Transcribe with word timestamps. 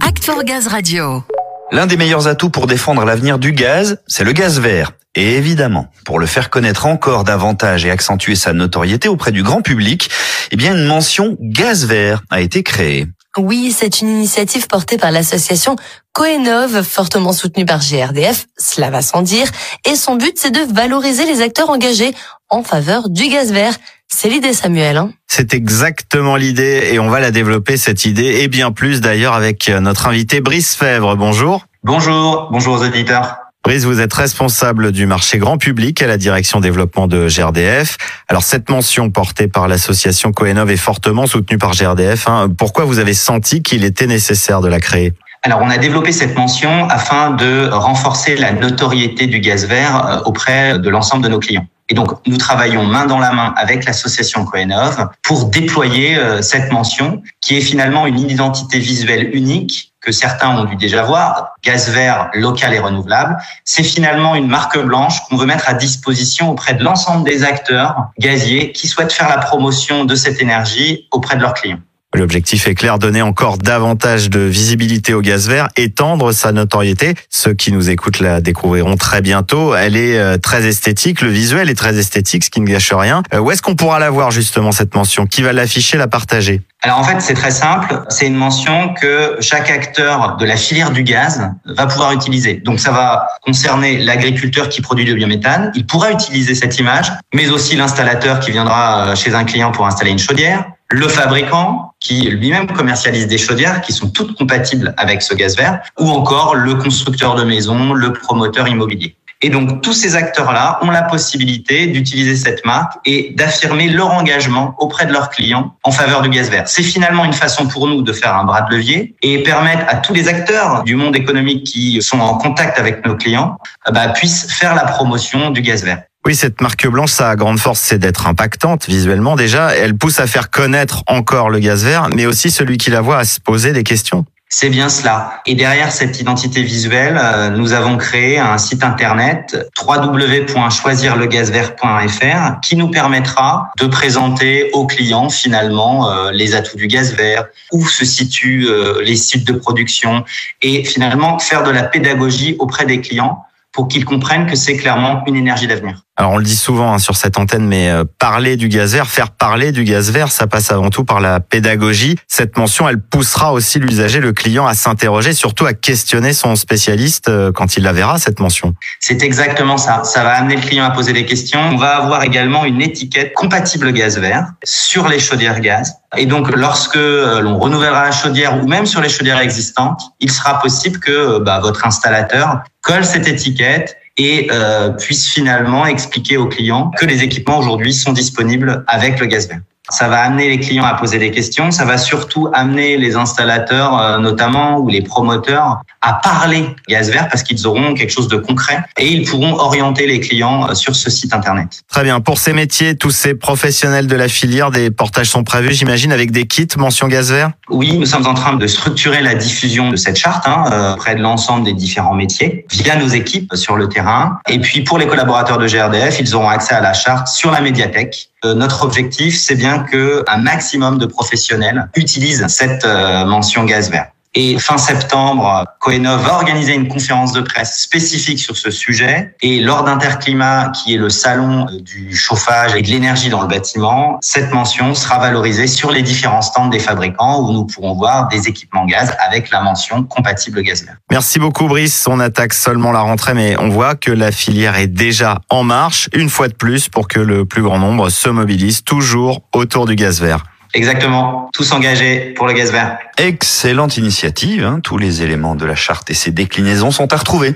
Act 0.00 0.24
for 0.24 0.42
Gaz 0.42 0.66
Radio. 0.66 1.22
L'un 1.70 1.86
des 1.86 1.96
meilleurs 1.96 2.26
atouts 2.26 2.50
pour 2.50 2.66
défendre 2.66 3.04
l'avenir 3.04 3.38
du 3.38 3.52
gaz, 3.52 4.02
c'est 4.08 4.24
le 4.24 4.32
gaz 4.32 4.58
vert. 4.58 4.92
Et 5.14 5.36
évidemment, 5.36 5.86
pour 6.04 6.18
le 6.18 6.26
faire 6.26 6.50
connaître 6.50 6.86
encore 6.86 7.22
davantage 7.22 7.84
et 7.84 7.90
accentuer 7.90 8.34
sa 8.34 8.52
notoriété 8.52 9.08
auprès 9.08 9.30
du 9.30 9.44
grand 9.44 9.62
public, 9.62 10.10
eh 10.50 10.56
bien 10.56 10.76
une 10.76 10.84
mention 10.84 11.36
gaz 11.40 11.86
vert 11.86 12.22
a 12.30 12.40
été 12.40 12.64
créée. 12.64 13.06
Oui, 13.38 13.74
c'est 13.76 14.00
une 14.00 14.08
initiative 14.08 14.66
portée 14.66 14.96
par 14.96 15.10
l'association 15.10 15.76
Coenov, 16.12 16.82
fortement 16.82 17.32
soutenue 17.32 17.66
par 17.66 17.80
GRDF, 17.80 18.46
cela 18.56 18.88
va 18.90 19.02
sans 19.02 19.20
dire, 19.20 19.46
et 19.86 19.96
son 19.96 20.16
but 20.16 20.32
c'est 20.36 20.50
de 20.50 20.72
valoriser 20.74 21.26
les 21.26 21.42
acteurs 21.42 21.68
engagés 21.68 22.14
en 22.48 22.62
faveur 22.62 23.10
du 23.10 23.28
gaz 23.28 23.52
vert. 23.52 23.74
C'est 24.08 24.28
l'idée 24.28 24.54
Samuel. 24.54 24.96
Hein 24.96 25.10
c'est 25.26 25.52
exactement 25.52 26.36
l'idée 26.36 26.90
et 26.92 26.98
on 26.98 27.10
va 27.10 27.20
la 27.20 27.30
développer 27.30 27.76
cette 27.76 28.06
idée 28.06 28.40
et 28.40 28.48
bien 28.48 28.72
plus 28.72 29.02
d'ailleurs 29.02 29.34
avec 29.34 29.68
notre 29.68 30.06
invité 30.06 30.40
Brice 30.40 30.74
Fèvre. 30.74 31.16
Bonjour. 31.16 31.66
Bonjour, 31.82 32.48
bonjour 32.50 32.76
aux 32.76 32.84
auditeurs. 32.84 33.45
Brice, 33.66 33.82
vous 33.82 34.00
êtes 34.00 34.14
responsable 34.14 34.92
du 34.92 35.06
marché 35.06 35.38
grand 35.38 35.58
public 35.58 36.00
à 36.00 36.06
la 36.06 36.18
direction 36.18 36.60
développement 36.60 37.08
de 37.08 37.26
GRDF. 37.26 37.96
Alors 38.28 38.44
cette 38.44 38.70
mention 38.70 39.10
portée 39.10 39.48
par 39.48 39.66
l'association 39.66 40.30
Coenov 40.30 40.70
est 40.70 40.76
fortement 40.76 41.26
soutenue 41.26 41.58
par 41.58 41.72
GRDF. 41.72 42.28
Hein. 42.28 42.48
Pourquoi 42.56 42.84
vous 42.84 43.00
avez 43.00 43.12
senti 43.12 43.64
qu'il 43.64 43.82
était 43.82 44.06
nécessaire 44.06 44.60
de 44.60 44.68
la 44.68 44.78
créer? 44.78 45.14
Alors, 45.42 45.62
on 45.62 45.68
a 45.68 45.78
développé 45.78 46.12
cette 46.12 46.36
mention 46.36 46.88
afin 46.88 47.30
de 47.32 47.68
renforcer 47.68 48.36
la 48.36 48.52
notoriété 48.52 49.26
du 49.26 49.40
gaz 49.40 49.66
vert 49.66 50.06
euh, 50.06 50.20
auprès 50.26 50.78
de 50.78 50.88
l'ensemble 50.88 51.24
de 51.24 51.28
nos 51.28 51.40
clients. 51.40 51.66
Et 51.88 51.94
donc, 51.94 52.26
nous 52.26 52.36
travaillons 52.36 52.84
main 52.84 53.06
dans 53.06 53.18
la 53.18 53.32
main 53.32 53.54
avec 53.56 53.84
l'association 53.84 54.44
Coenov 54.44 55.08
pour 55.22 55.44
déployer 55.46 56.16
euh, 56.16 56.42
cette 56.42 56.72
mention 56.72 57.22
qui 57.40 57.56
est 57.56 57.60
finalement 57.60 58.06
une 58.06 58.18
identité 58.18 58.78
visuelle 58.78 59.30
unique 59.34 59.92
que 60.00 60.12
certains 60.12 60.56
ont 60.56 60.64
dû 60.64 60.76
déjà 60.76 61.02
voir, 61.02 61.54
gaz 61.64 61.90
vert 61.90 62.30
local 62.34 62.74
et 62.74 62.78
renouvelable. 62.78 63.36
C'est 63.64 63.82
finalement 63.82 64.34
une 64.34 64.46
marque 64.46 64.78
blanche 64.78 65.20
qu'on 65.24 65.36
veut 65.36 65.46
mettre 65.46 65.68
à 65.68 65.74
disposition 65.74 66.50
auprès 66.50 66.74
de 66.74 66.84
l'ensemble 66.84 67.24
des 67.24 67.44
acteurs 67.44 68.06
gaziers 68.18 68.72
qui 68.72 68.86
souhaitent 68.88 69.12
faire 69.12 69.28
la 69.28 69.38
promotion 69.38 70.04
de 70.04 70.14
cette 70.14 70.40
énergie 70.40 71.08
auprès 71.12 71.36
de 71.36 71.42
leurs 71.42 71.54
clients. 71.54 71.80
L'objectif 72.16 72.66
est 72.66 72.74
clair, 72.74 72.98
donner 72.98 73.20
encore 73.20 73.58
davantage 73.58 74.30
de 74.30 74.40
visibilité 74.40 75.12
au 75.12 75.20
gaz 75.20 75.48
vert, 75.48 75.68
étendre 75.76 76.32
sa 76.32 76.50
notoriété. 76.50 77.14
Ceux 77.28 77.52
qui 77.52 77.72
nous 77.72 77.90
écoutent 77.90 78.20
la 78.20 78.40
découvriront 78.40 78.96
très 78.96 79.20
bientôt. 79.20 79.74
Elle 79.74 79.96
est 79.96 80.18
euh, 80.18 80.38
très 80.38 80.66
esthétique, 80.66 81.20
le 81.20 81.28
visuel 81.28 81.68
est 81.68 81.74
très 81.74 81.98
esthétique, 81.98 82.44
ce 82.44 82.50
qui 82.50 82.62
ne 82.62 82.66
gâche 82.66 82.90
rien. 82.94 83.22
Euh, 83.34 83.38
où 83.40 83.50
est-ce 83.50 83.60
qu'on 83.60 83.76
pourra 83.76 83.98
la 83.98 84.08
voir 84.08 84.30
justement 84.30 84.72
cette 84.72 84.94
mention? 84.94 85.26
Qui 85.26 85.42
va 85.42 85.52
l'afficher, 85.52 85.98
la 85.98 86.08
partager? 86.08 86.62
Alors 86.82 87.00
en 87.00 87.04
fait, 87.04 87.20
c'est 87.20 87.34
très 87.34 87.50
simple. 87.50 88.02
C'est 88.08 88.26
une 88.26 88.34
mention 88.34 88.94
que 88.94 89.36
chaque 89.40 89.70
acteur 89.70 90.36
de 90.36 90.46
la 90.46 90.56
filière 90.56 90.92
du 90.92 91.02
gaz 91.02 91.50
va 91.66 91.86
pouvoir 91.86 92.12
utiliser. 92.12 92.54
Donc 92.64 92.80
ça 92.80 92.92
va 92.92 93.26
concerner 93.42 93.98
l'agriculteur 93.98 94.68
qui 94.68 94.80
produit 94.80 95.04
du 95.04 95.14
biométhane. 95.14 95.72
Il 95.74 95.84
pourra 95.84 96.12
utiliser 96.12 96.54
cette 96.54 96.78
image, 96.78 97.12
mais 97.34 97.50
aussi 97.50 97.76
l'installateur 97.76 98.40
qui 98.40 98.52
viendra 98.52 99.08
euh, 99.08 99.16
chez 99.16 99.34
un 99.34 99.44
client 99.44 99.70
pour 99.72 99.86
installer 99.86 100.12
une 100.12 100.18
chaudière, 100.18 100.64
le 100.90 101.08
fabricant 101.08 101.92
qui 102.00 102.30
lui-même 102.30 102.66
commercialise 102.66 103.26
des 103.26 103.38
chaudières 103.38 103.80
qui 103.80 103.92
sont 103.92 104.10
toutes 104.10 104.36
compatibles 104.36 104.94
avec 104.96 105.22
ce 105.22 105.34
gaz 105.34 105.56
vert, 105.56 105.80
ou 105.98 106.08
encore 106.10 106.54
le 106.54 106.74
constructeur 106.74 107.34
de 107.34 107.44
maison, 107.44 107.92
le 107.92 108.12
promoteur 108.12 108.68
immobilier. 108.68 109.16
Et 109.42 109.50
donc 109.50 109.82
tous 109.82 109.92
ces 109.92 110.16
acteurs-là 110.16 110.78
ont 110.82 110.90
la 110.90 111.02
possibilité 111.02 111.88
d'utiliser 111.88 112.36
cette 112.36 112.64
marque 112.64 112.94
et 113.04 113.34
d'affirmer 113.36 113.88
leur 113.88 114.10
engagement 114.12 114.74
auprès 114.78 115.04
de 115.04 115.12
leurs 115.12 115.28
clients 115.28 115.74
en 115.82 115.90
faveur 115.90 116.22
du 116.22 116.30
gaz 116.30 116.50
vert. 116.50 116.66
C'est 116.66 116.82
finalement 116.82 117.24
une 117.24 117.34
façon 117.34 117.66
pour 117.66 117.86
nous 117.86 118.00
de 118.00 118.12
faire 118.14 118.34
un 118.34 118.44
bras 118.44 118.62
de 118.62 118.74
levier 118.74 119.14
et 119.20 119.42
permettre 119.42 119.84
à 119.88 119.96
tous 119.96 120.14
les 120.14 120.28
acteurs 120.28 120.84
du 120.84 120.96
monde 120.96 121.14
économique 121.16 121.64
qui 121.64 122.00
sont 122.00 122.18
en 122.18 122.38
contact 122.38 122.78
avec 122.78 123.04
nos 123.04 123.14
clients 123.14 123.58
bah, 123.92 124.08
puissent 124.08 124.50
faire 124.50 124.74
la 124.74 124.84
promotion 124.84 125.50
du 125.50 125.60
gaz 125.60 125.84
vert. 125.84 126.02
Oui, 126.26 126.34
cette 126.34 126.60
marque 126.60 126.86
blanche, 126.88 127.12
sa 127.12 127.36
grande 127.36 127.60
force, 127.60 127.78
c'est 127.78 128.00
d'être 128.00 128.26
impactante 128.26 128.88
visuellement 128.88 129.36
déjà. 129.36 129.76
Elle 129.76 129.96
pousse 129.96 130.18
à 130.18 130.26
faire 130.26 130.50
connaître 130.50 131.04
encore 131.06 131.50
le 131.50 131.60
gaz 131.60 131.84
vert, 131.84 132.08
mais 132.12 132.26
aussi 132.26 132.50
celui 132.50 132.78
qui 132.78 132.90
la 132.90 133.00
voit 133.00 133.18
à 133.18 133.24
se 133.24 133.38
poser 133.38 133.72
des 133.72 133.84
questions. 133.84 134.24
C'est 134.48 134.68
bien 134.68 134.88
cela. 134.88 135.40
Et 135.46 135.54
derrière 135.54 135.92
cette 135.92 136.18
identité 136.18 136.62
visuelle, 136.62 137.16
euh, 137.22 137.50
nous 137.50 137.74
avons 137.74 137.96
créé 137.96 138.40
un 138.40 138.58
site 138.58 138.82
internet 138.82 139.70
www.choisirlegazvert.fr 139.80 142.60
qui 142.60 142.74
nous 142.74 142.90
permettra 142.90 143.70
de 143.78 143.86
présenter 143.86 144.70
aux 144.72 144.88
clients 144.88 145.30
finalement 145.30 146.10
euh, 146.10 146.32
les 146.32 146.56
atouts 146.56 146.76
du 146.76 146.88
gaz 146.88 147.14
vert, 147.14 147.46
où 147.70 147.86
se 147.86 148.04
situent 148.04 148.66
euh, 148.68 149.00
les 149.00 149.14
sites 149.14 149.46
de 149.46 149.52
production 149.52 150.24
et 150.60 150.82
finalement 150.82 151.38
faire 151.38 151.62
de 151.62 151.70
la 151.70 151.84
pédagogie 151.84 152.56
auprès 152.58 152.84
des 152.84 153.00
clients 153.00 153.46
pour 153.76 153.88
qu'ils 153.88 154.06
comprennent 154.06 154.46
que 154.46 154.56
c'est 154.56 154.78
clairement 154.78 155.22
une 155.26 155.36
énergie 155.36 155.66
d'avenir. 155.66 156.02
Alors 156.18 156.32
on 156.32 156.38
le 156.38 156.44
dit 156.44 156.56
souvent 156.56 156.94
hein, 156.94 156.98
sur 156.98 157.14
cette 157.14 157.38
antenne, 157.38 157.66
mais 157.66 157.90
euh, 157.90 158.04
parler 158.18 158.56
du 158.56 158.68
gaz 158.68 158.94
vert, 158.94 159.06
faire 159.06 159.30
parler 159.30 159.70
du 159.70 159.84
gaz 159.84 160.10
vert, 160.10 160.32
ça 160.32 160.46
passe 160.46 160.72
avant 160.72 160.88
tout 160.88 161.04
par 161.04 161.20
la 161.20 161.40
pédagogie. 161.40 162.16
Cette 162.26 162.56
mention, 162.56 162.88
elle 162.88 163.00
poussera 163.00 163.52
aussi 163.52 163.78
l'usager, 163.78 164.20
le 164.20 164.32
client, 164.32 164.66
à 164.66 164.72
s'interroger, 164.72 165.34
surtout 165.34 165.66
à 165.66 165.74
questionner 165.74 166.32
son 166.32 166.56
spécialiste 166.56 167.28
euh, 167.28 167.52
quand 167.52 167.76
il 167.76 167.82
la 167.82 167.92
verra, 167.92 168.18
cette 168.18 168.40
mention. 168.40 168.72
C'est 168.98 169.22
exactement 169.22 169.76
ça. 169.76 170.04
Ça 170.04 170.24
va 170.24 170.36
amener 170.36 170.56
le 170.56 170.62
client 170.62 170.86
à 170.86 170.90
poser 170.90 171.12
des 171.12 171.26
questions. 171.26 171.60
On 171.60 171.76
va 171.76 171.96
avoir 171.96 172.22
également 172.22 172.64
une 172.64 172.80
étiquette 172.80 173.34
compatible 173.34 173.92
gaz 173.92 174.18
vert 174.18 174.46
sur 174.64 175.08
les 175.08 175.18
chaudières 175.18 175.60
gaz. 175.60 175.96
Et 176.16 176.24
donc, 176.24 176.50
lorsque 176.56 176.96
euh, 176.96 177.42
l'on 177.42 177.58
renouvellera 177.58 178.04
la 178.04 178.12
chaudière 178.12 178.56
ou 178.62 178.66
même 178.66 178.86
sur 178.86 179.02
les 179.02 179.10
chaudières 179.10 179.40
existantes, 179.40 180.00
il 180.20 180.30
sera 180.30 180.60
possible 180.60 180.98
que 180.98 181.40
bah, 181.40 181.60
votre 181.60 181.84
installateur 181.84 182.60
colle 182.80 183.04
cette 183.04 183.28
étiquette 183.28 183.98
et 184.16 184.48
euh, 184.50 184.90
puisse 184.90 185.28
finalement 185.28 185.86
expliquer 185.86 186.36
aux 186.36 186.48
clients 186.48 186.90
que 186.98 187.06
les 187.06 187.22
équipements 187.22 187.58
aujourd'hui 187.58 187.92
sont 187.92 188.12
disponibles 188.12 188.84
avec 188.86 189.20
le 189.20 189.26
gaz 189.26 189.48
vert. 189.48 189.60
Ça 189.90 190.08
va 190.08 190.20
amener 190.22 190.48
les 190.48 190.58
clients 190.58 190.84
à 190.84 190.94
poser 190.94 191.18
des 191.18 191.30
questions. 191.30 191.70
Ça 191.70 191.84
va 191.84 191.98
surtout 191.98 192.48
amener 192.52 192.96
les 192.96 193.16
installateurs, 193.16 193.98
euh, 193.98 194.18
notamment, 194.18 194.78
ou 194.78 194.88
les 194.88 195.02
promoteurs, 195.02 195.80
à 196.02 196.14
parler 196.14 196.74
gaz 196.88 197.10
vert 197.10 197.28
parce 197.28 197.42
qu'ils 197.42 197.66
auront 197.66 197.94
quelque 197.94 198.10
chose 198.10 198.28
de 198.28 198.36
concret 198.36 198.78
et 198.98 199.06
ils 199.06 199.28
pourront 199.28 199.54
orienter 199.54 200.06
les 200.06 200.20
clients 200.20 200.68
euh, 200.68 200.74
sur 200.74 200.94
ce 200.94 201.10
site 201.10 201.32
internet. 201.32 201.82
Très 201.88 202.02
bien. 202.02 202.20
Pour 202.20 202.38
ces 202.38 202.52
métiers, 202.52 202.96
tous 202.96 203.10
ces 203.10 203.34
professionnels 203.34 204.06
de 204.06 204.16
la 204.16 204.28
filière, 204.28 204.70
des 204.70 204.90
portages 204.90 205.28
sont 205.28 205.44
prévus, 205.44 205.74
j'imagine, 205.74 206.12
avec 206.12 206.30
des 206.30 206.46
kits 206.46 206.66
mention 206.76 207.08
gaz 207.08 207.32
vert? 207.32 207.50
Oui, 207.70 207.96
nous 207.98 208.06
sommes 208.06 208.26
en 208.26 208.34
train 208.34 208.54
de 208.54 208.66
structurer 208.66 209.22
la 209.22 209.34
diffusion 209.34 209.90
de 209.90 209.96
cette 209.96 210.16
charte 210.16 210.46
hein, 210.46 210.64
euh, 210.72 210.94
auprès 210.94 211.14
de 211.14 211.20
l'ensemble 211.20 211.64
des 211.64 211.72
différents 211.72 212.14
métiers 212.14 212.66
via 212.70 212.96
nos 212.96 213.08
équipes 213.08 213.54
sur 213.54 213.76
le 213.76 213.88
terrain. 213.88 214.38
Et 214.48 214.58
puis, 214.60 214.82
pour 214.82 214.98
les 214.98 215.06
collaborateurs 215.06 215.58
de 215.58 215.66
GRDF, 215.66 216.20
ils 216.20 216.34
auront 216.34 216.48
accès 216.48 216.74
à 216.74 216.80
la 216.80 216.92
charte 216.92 217.28
sur 217.28 217.50
la 217.50 217.60
médiathèque 217.60 218.30
notre 218.54 218.84
objectif, 218.84 219.36
c'est 219.36 219.54
bien 219.54 219.80
que 219.80 220.24
un 220.28 220.38
maximum 220.38 220.98
de 220.98 221.06
professionnels 221.06 221.88
utilisent 221.96 222.46
cette 222.48 222.84
euh, 222.84 223.24
mention 223.24 223.64
gaz 223.64 223.90
vert. 223.90 224.10
Et 224.38 224.58
fin 224.58 224.76
septembre, 224.76 225.64
Coenov 225.80 226.22
va 226.22 226.34
organiser 226.34 226.74
une 226.74 226.88
conférence 226.88 227.32
de 227.32 227.40
presse 227.40 227.80
spécifique 227.80 228.38
sur 228.38 228.54
ce 228.54 228.70
sujet. 228.70 229.34
Et 229.40 229.60
lors 229.60 229.82
d'Interclimat, 229.82 230.72
qui 230.72 230.94
est 230.94 230.98
le 230.98 231.08
salon 231.08 231.66
du 231.80 232.14
chauffage 232.14 232.74
et 232.74 232.82
de 232.82 232.88
l'énergie 232.88 233.30
dans 233.30 233.40
le 233.40 233.48
bâtiment, 233.48 234.18
cette 234.20 234.52
mention 234.52 234.94
sera 234.94 235.18
valorisée 235.18 235.66
sur 235.66 235.90
les 235.90 236.02
différents 236.02 236.42
stands 236.42 236.68
des 236.68 236.80
fabricants 236.80 237.48
où 237.48 237.52
nous 237.54 237.64
pourrons 237.64 237.94
voir 237.94 238.28
des 238.28 238.46
équipements 238.46 238.84
gaz 238.84 239.16
avec 239.26 239.48
la 239.50 239.62
mention 239.62 240.04
compatible 240.04 240.60
gaz 240.60 240.84
vert. 240.84 240.96
Merci 241.10 241.38
beaucoup 241.38 241.66
Brice. 241.66 242.06
On 242.06 242.20
attaque 242.20 242.52
seulement 242.52 242.92
la 242.92 243.00
rentrée, 243.00 243.32
mais 243.32 243.56
on 243.56 243.70
voit 243.70 243.94
que 243.94 244.10
la 244.10 244.32
filière 244.32 244.76
est 244.76 244.86
déjà 244.86 245.40
en 245.48 245.64
marche, 245.64 246.10
une 246.12 246.28
fois 246.28 246.48
de 246.48 246.54
plus, 246.54 246.90
pour 246.90 247.08
que 247.08 247.20
le 247.20 247.46
plus 247.46 247.62
grand 247.62 247.78
nombre 247.78 248.10
se 248.10 248.28
mobilise 248.28 248.84
toujours 248.84 249.40
autour 249.54 249.86
du 249.86 249.94
gaz 249.94 250.20
vert. 250.20 250.44
Exactement, 250.74 251.50
tous 251.54 251.72
engagés 251.72 252.34
pour 252.34 252.46
le 252.46 252.52
gaz 252.52 252.70
vert. 252.70 252.98
Excellente 253.18 253.96
initiative, 253.96 254.64
hein. 254.64 254.80
tous 254.82 254.98
les 254.98 255.22
éléments 255.22 255.54
de 255.54 255.64
la 255.64 255.74
charte 255.74 256.10
et 256.10 256.14
ses 256.14 256.30
déclinaisons 256.30 256.90
sont 256.90 257.12
à 257.12 257.16
retrouver 257.16 257.54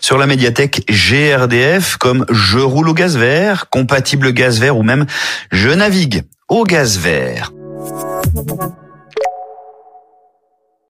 sur 0.00 0.18
la 0.18 0.26
médiathèque 0.26 0.82
GRDF 0.88 1.96
comme 1.96 2.24
Je 2.30 2.58
roule 2.58 2.88
au 2.88 2.94
gaz 2.94 3.16
vert, 3.16 3.68
compatible 3.70 4.32
gaz 4.32 4.60
vert 4.60 4.76
ou 4.76 4.82
même 4.82 5.06
Je 5.50 5.68
navigue 5.68 6.24
au 6.48 6.64
gaz 6.64 6.98
vert. 6.98 7.52